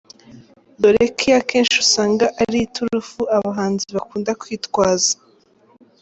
dore 0.81 1.03
ko 1.17 1.21
iyi 1.25 1.35
akenshi 1.41 1.75
usanga 1.83 2.25
ari 2.41 2.57
iturufu 2.67 3.21
abahanzi 3.37 3.85
bakunda 3.95 4.31
kwitwaza. 4.41 5.13